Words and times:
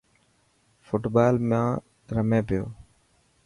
فوٽ 0.85 1.03
بال 1.13 1.35
مان 1.49 1.65
رمي 2.15 2.39
پيو. 2.47 2.65